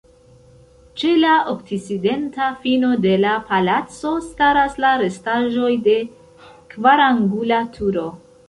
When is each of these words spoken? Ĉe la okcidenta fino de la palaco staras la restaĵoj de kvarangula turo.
Ĉe 1.01 1.09
la 1.23 1.33
okcidenta 1.51 2.47
fino 2.63 2.89
de 3.05 3.13
la 3.25 3.35
palaco 3.51 4.15
staras 4.31 4.81
la 4.87 4.95
restaĵoj 5.05 5.71
de 5.91 5.97
kvarangula 6.75 7.65
turo. 7.79 8.13